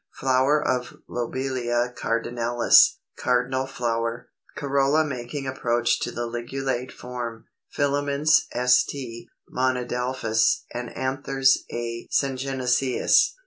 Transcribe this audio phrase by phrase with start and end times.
[0.15, 9.27] Flower of Lobelia cardinalis, Cardinal flower; corolla making approach to the ligulate form; filaments (st)
[9.55, 13.35] monadelphous, and anthers (a) syngenesious.